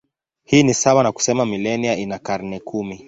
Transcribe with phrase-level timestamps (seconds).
[0.43, 2.99] Hii ni sawa na kusema milenia ina karne kumi.